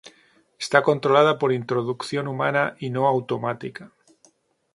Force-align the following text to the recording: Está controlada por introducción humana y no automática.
Está 0.57 0.81
controlada 0.81 1.37
por 1.37 1.53
introducción 1.53 2.27
humana 2.27 2.75
y 2.79 2.89
no 2.89 3.07
automática. 3.07 3.93